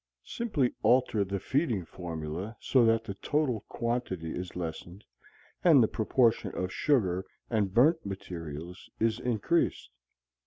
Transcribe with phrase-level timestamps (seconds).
[0.25, 5.03] Simply alter the feeding formula so that the total quantity is lessened
[5.63, 9.91] and the proportion of sugar and burnt materials is increased.